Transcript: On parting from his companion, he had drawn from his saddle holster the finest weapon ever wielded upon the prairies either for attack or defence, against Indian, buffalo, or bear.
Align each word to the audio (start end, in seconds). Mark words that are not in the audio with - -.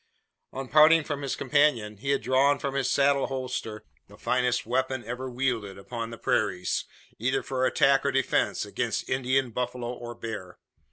On 0.51 0.67
parting 0.67 1.03
from 1.03 1.21
his 1.21 1.35
companion, 1.35 1.97
he 1.97 2.09
had 2.09 2.23
drawn 2.23 2.57
from 2.57 2.73
his 2.73 2.89
saddle 2.89 3.27
holster 3.27 3.83
the 4.07 4.17
finest 4.17 4.65
weapon 4.65 5.05
ever 5.05 5.29
wielded 5.29 5.77
upon 5.77 6.09
the 6.09 6.17
prairies 6.17 6.85
either 7.19 7.43
for 7.43 7.67
attack 7.67 8.03
or 8.03 8.11
defence, 8.11 8.65
against 8.65 9.07
Indian, 9.07 9.51
buffalo, 9.51 9.93
or 9.93 10.15
bear. 10.15 10.57